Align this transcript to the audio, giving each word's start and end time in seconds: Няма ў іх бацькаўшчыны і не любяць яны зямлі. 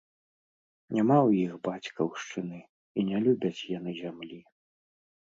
Няма 0.99 1.17
ў 1.27 1.29
іх 1.47 1.51
бацькаўшчыны 1.67 2.59
і 3.01 3.05
не 3.09 3.17
любяць 3.27 3.65
яны 3.77 3.91
зямлі. 4.01 4.39